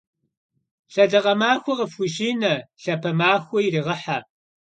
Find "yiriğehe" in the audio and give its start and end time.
3.63-4.17